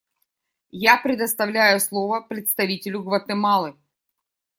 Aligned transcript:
Я 0.83 0.97
предоставляю 0.97 1.79
слово 1.79 2.21
представителю 2.21 3.03
Гватемалы. 3.03 3.75